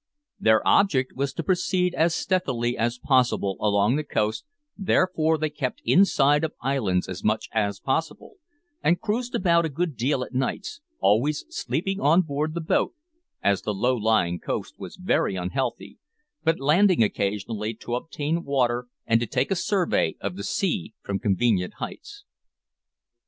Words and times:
Their 0.39 0.67
object 0.67 1.13
was 1.15 1.31
to 1.33 1.43
proceed 1.43 1.93
as 1.93 2.15
stealthily 2.15 2.75
as 2.75 2.97
possible 2.97 3.55
along 3.59 3.97
the 3.97 4.03
coast, 4.03 4.45
therefore 4.75 5.37
they 5.37 5.51
kept 5.51 5.79
inside 5.85 6.43
of 6.43 6.53
islands 6.59 7.07
as 7.07 7.23
much 7.23 7.47
as 7.51 7.79
possible, 7.79 8.37
and 8.83 8.99
cruised 8.99 9.35
about 9.35 9.63
a 9.63 9.69
good 9.69 9.95
deal 9.95 10.23
at 10.23 10.33
nights, 10.33 10.81
always 11.01 11.45
sleeping 11.55 11.99
on 11.99 12.23
board 12.23 12.55
the 12.55 12.61
boat, 12.61 12.95
as 13.43 13.61
the 13.61 13.75
low 13.75 13.95
lying 13.95 14.39
coast 14.39 14.73
was 14.79 14.95
very 14.95 15.35
unhealthy, 15.35 15.99
but 16.43 16.59
landing 16.59 17.03
occasionally 17.03 17.75
to 17.75 17.93
obtain 17.93 18.43
water 18.43 18.87
and 19.05 19.19
to 19.19 19.27
take 19.27 19.51
a 19.51 19.55
survey 19.55 20.15
of 20.19 20.35
the 20.35 20.43
sea 20.43 20.95
from 21.03 21.19
convenient 21.19 21.75
heights. 21.75 22.25